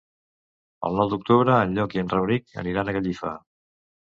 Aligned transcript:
El 0.89 0.97
nou 0.99 1.11
d'octubre 1.11 1.57
en 1.65 1.75
Llop 1.75 1.93
i 1.99 2.01
en 2.05 2.09
Rauric 2.15 2.59
aniran 2.63 2.89
a 2.89 2.97
Gallifa. 2.99 3.37